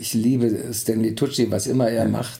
[0.00, 2.38] Ich liebe Stanley Tucci, was immer er macht.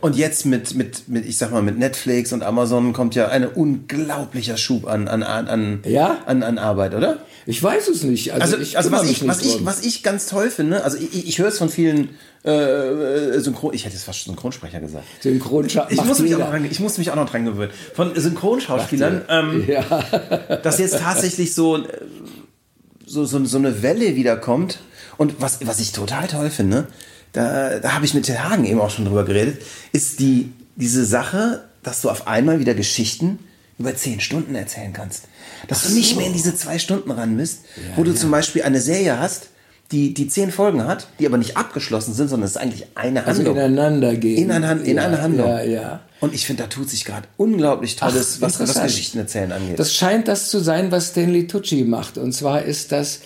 [0.00, 3.46] Und jetzt mit, mit, mit, ich sag mal, mit Netflix und Amazon kommt ja ein
[3.46, 6.18] unglaublicher Schub an, an, an, Ja?
[6.26, 7.18] an, an Arbeit, oder?
[7.46, 8.32] Ich weiß es nicht.
[8.32, 9.66] Also, ich also was, ich, was, ich, drum.
[9.66, 12.10] was ich ganz toll finde, also ich, ich höre es von vielen
[12.42, 15.04] äh, Synchron, ich hätte jetzt fast Synchronsprecher gesagt.
[15.20, 17.70] Synchronschau Ich muss, mich auch noch dran, ich muss mich auch noch dran gewöhnen.
[17.94, 19.82] Von Synchronschauspielern, ähm, Ja.
[20.62, 21.88] dass jetzt tatsächlich so, äh,
[23.04, 24.80] so, so, so eine Welle wiederkommt.
[25.16, 26.88] Und was, was ich total toll finde,
[27.36, 29.60] da, da habe ich mit Till Hagen eben auch schon drüber geredet,
[29.92, 33.38] ist die, diese Sache, dass du auf einmal wieder Geschichten
[33.78, 35.24] über zehn Stunden erzählen kannst.
[35.68, 37.60] Dass du nicht mehr in diese zwei Stunden ran bist,
[37.96, 39.48] wo du zum Beispiel eine Serie hast,
[39.92, 43.24] die, die zehn Folgen hat, die aber nicht abgeschlossen sind, sondern es ist eigentlich eine
[43.24, 43.56] Also Handlung.
[43.56, 44.44] ineinander gehen.
[44.44, 45.46] In eine, in ja, eine Handlung.
[45.48, 46.00] Ja, ja.
[46.20, 48.82] Und ich finde, da tut sich gerade unglaublich Tolles, Ach, was, was.
[48.82, 49.78] Geschichten erzählen angeht.
[49.78, 52.18] Das scheint das zu sein, was Stanley Tucci macht.
[52.18, 53.20] Und zwar ist das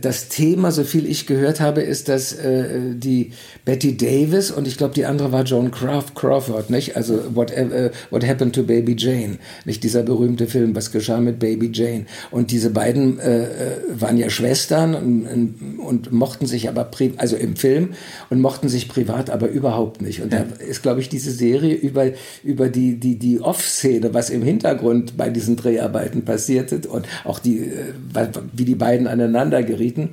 [0.00, 3.32] das Thema, so viel ich gehört habe, ist, dass äh, die
[3.64, 6.96] Betty Davis und ich glaube, die andere war Joan Craw- Crawford, nicht?
[6.96, 11.38] Also what, äh, what Happened to Baby Jane, nicht dieser berühmte Film, was geschah mit
[11.38, 12.06] Baby Jane.
[12.30, 13.46] Und diese beiden äh, äh,
[13.92, 17.90] waren ja Schwestern und, und mochten sich aber, pri also im Film,
[18.28, 20.22] und mochten sich privat aber überhaupt nicht.
[20.22, 22.06] Und da ist, glaube ich, diese Serie über,
[22.42, 27.58] über die, die, die Off-Szene, was im Hintergrund bei diesen Dreharbeiten passierte und auch die,
[27.60, 30.10] äh, wie die beiden aneinander gerieten.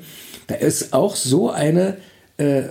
[0.47, 1.97] Da ist auch so eine
[2.37, 2.63] äh,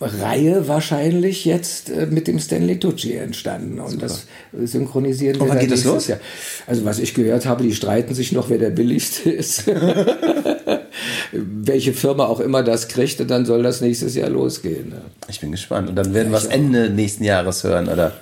[0.00, 3.80] Reihe wahrscheinlich jetzt äh, mit dem Stanley Tucci entstanden.
[3.80, 6.06] Und das synchronisieren wir Und wann geht das los?
[6.06, 6.20] Jahr.
[6.66, 9.64] Also was ich gehört habe, die streiten sich noch, wer der billigste ist.
[11.32, 14.90] Welche Firma auch immer das kriegt, und dann soll das nächstes Jahr losgehen.
[14.90, 15.00] ne?
[15.28, 15.88] Ich bin gespannt.
[15.88, 18.12] Und dann werden wir es Ende nächsten Jahres hören, oder?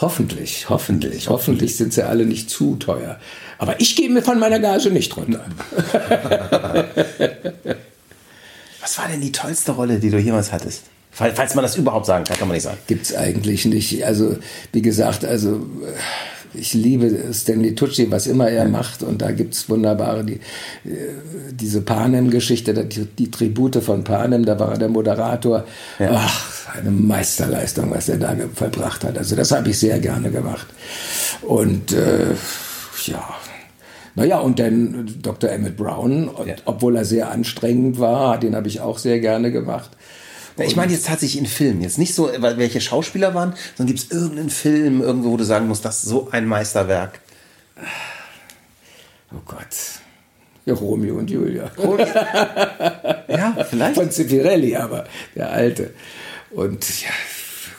[0.00, 1.28] Hoffentlich, hoffentlich.
[1.28, 3.18] Hoffentlich sind sie alle nicht zu teuer.
[3.58, 5.44] Aber ich gehe mir von meiner Gage nicht runter.
[8.80, 10.82] Was war denn die tollste Rolle, die du jemals hattest?
[11.12, 12.78] Fall- Falls man das überhaupt sagen kann, kann man nicht sagen.
[12.88, 14.04] Gibt's eigentlich nicht.
[14.04, 14.38] Also,
[14.72, 15.92] wie gesagt, also äh,
[16.54, 19.02] ich liebe Stanley Tucci, was immer er macht.
[19.02, 20.40] Und da gibt's wunderbare, die, äh,
[21.52, 25.64] diese Panem-Geschichte, die, die Tribute von Panem, da war er der Moderator.
[25.98, 29.18] Ach, eine Meisterleistung, was er da vollbracht hat.
[29.18, 30.66] Also das habe ich sehr gerne gemacht.
[31.42, 32.34] Und äh,
[33.06, 33.24] ja,
[34.14, 35.50] naja, und dann Dr.
[35.50, 36.54] Emmett Brown, Ja.
[36.66, 39.90] obwohl er sehr anstrengend war, den habe ich auch sehr gerne gemacht.
[40.58, 41.80] Ich meine jetzt tatsächlich in Filmen.
[41.80, 45.68] Jetzt nicht so, welche Schauspieler waren, sondern gibt es irgendeinen Film, irgendwo, wo du sagen
[45.68, 47.20] musst, das ist so ein Meisterwerk.
[49.34, 49.66] Oh Gott.
[50.64, 51.70] Ja, Romeo und Julia.
[53.28, 53.94] Ja, vielleicht.
[53.94, 55.94] Von Zeffirelli, aber der alte.
[56.50, 57.08] Und ja,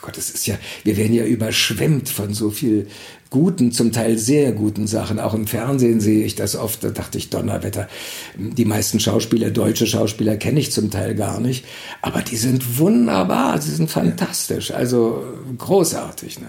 [0.04, 2.88] Gott, es ist ja, wir werden ja überschwemmt von so viel
[3.30, 5.18] guten, zum Teil sehr guten Sachen.
[5.18, 6.84] Auch im Fernsehen sehe ich das oft.
[6.84, 7.88] Da dachte ich, Donnerwetter.
[8.36, 11.64] Die meisten Schauspieler, deutsche Schauspieler kenne ich zum Teil gar nicht.
[12.02, 13.60] Aber die sind wunderbar.
[13.62, 14.72] Sie sind fantastisch.
[14.72, 15.24] Also
[15.56, 16.38] großartig.
[16.40, 16.48] Ne?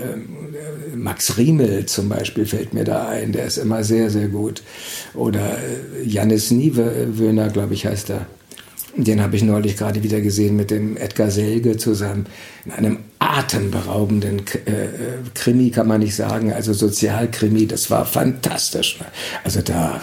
[0.00, 3.32] Ähm, äh, Max Riemel zum Beispiel fällt mir da ein.
[3.32, 4.62] Der ist immer sehr, sehr gut.
[5.12, 8.26] Oder äh, Jannis Niewöhner, glaube ich, heißt er.
[9.04, 12.26] Den habe ich neulich gerade wieder gesehen mit dem Edgar Selge zusammen
[12.66, 14.88] in einem atemberaubenden äh,
[15.34, 17.66] Krimi, kann man nicht sagen, also Sozialkrimi.
[17.66, 18.98] Das war fantastisch.
[19.44, 20.00] Also da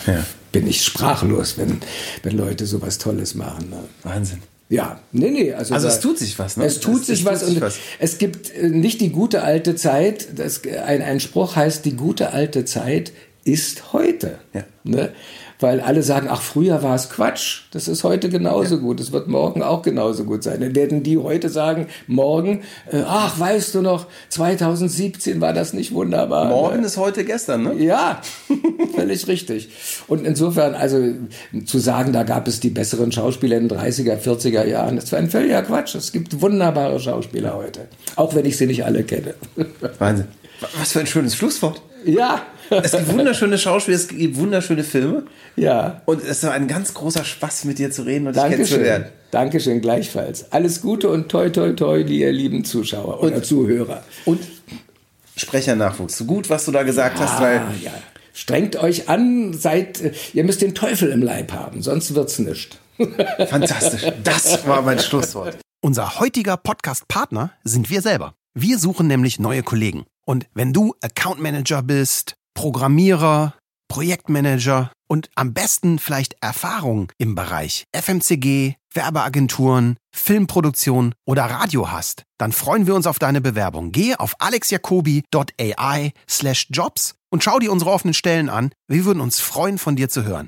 [0.51, 1.79] bin ich sprachlos, wenn,
[2.23, 3.69] wenn Leute sowas Tolles machen.
[3.69, 3.77] Ne?
[4.03, 4.39] Wahnsinn.
[4.69, 5.53] Ja, nee, nee.
[5.53, 6.65] Also, Also es tut sich was, ne?
[6.65, 7.77] Es tut Es- sich es was tut sich und was.
[7.99, 10.27] es gibt äh, nicht die gute alte Zeit.
[10.35, 13.11] Das, ein, ein Spruch heißt, die gute alte Zeit
[13.45, 14.39] ist heute.
[14.53, 14.63] Ja.
[14.83, 15.11] Ne?
[15.59, 17.61] Weil alle sagen, ach, früher war es Quatsch.
[17.71, 18.99] Das ist heute genauso gut.
[18.99, 20.59] Es wird morgen auch genauso gut sein.
[20.61, 25.93] Dann werden die heute sagen, morgen, äh, ach, weißt du noch, 2017 war das nicht
[25.93, 26.49] wunderbar.
[26.49, 26.87] Morgen ne?
[26.87, 27.75] ist heute gestern, ne?
[27.75, 28.19] Ja,
[28.95, 29.69] völlig richtig.
[30.07, 31.01] Und insofern, also
[31.65, 35.19] zu sagen, da gab es die besseren Schauspieler in den 30er, 40er Jahren, das war
[35.19, 35.93] ein völliger Quatsch.
[35.95, 37.87] Es gibt wunderbare Schauspieler heute.
[38.15, 39.35] Auch wenn ich sie nicht alle kenne.
[39.99, 40.27] Wahnsinn.
[40.79, 41.81] Was für ein schönes Schlusswort.
[42.05, 45.23] Ja, Es gibt wunderschöne Schauspieler, es gibt wunderschöne Filme.
[45.55, 46.01] ja.
[46.05, 48.65] Und es war ein ganz großer Spaß, mit dir zu reden und dich Dankeschön.
[48.67, 49.05] kennenzulernen.
[49.31, 50.51] Dankeschön, gleichfalls.
[50.51, 54.03] Alles Gute und toi, toi, toi, die ihr lieben Zuschauer oder Zuhörer.
[54.25, 54.39] Und
[55.35, 56.17] Sprechernachwuchs.
[56.17, 57.91] So gut, was du da gesagt hast, weil ja.
[58.33, 60.01] Strengt euch an, seid,
[60.33, 62.79] ihr müsst den Teufel im Leib haben, sonst wird's nicht.
[63.47, 64.11] fantastisch.
[64.23, 65.57] Das war mein Schlusswort.
[65.81, 68.33] Unser heutiger Podcast-Partner sind wir selber.
[68.53, 70.05] Wir suchen nämlich neue Kollegen.
[70.25, 73.53] Und wenn du Account Manager bist, Programmierer,
[73.87, 82.51] Projektmanager und am besten vielleicht Erfahrung im Bereich FMCG, Werbeagenturen, Filmproduktion oder Radio hast, dann
[82.51, 83.91] freuen wir uns auf deine Bewerbung.
[83.91, 88.71] Gehe auf alexjacobi.ai slash jobs und schau dir unsere offenen Stellen an.
[88.87, 90.43] Wir würden uns freuen, von dir zu hören.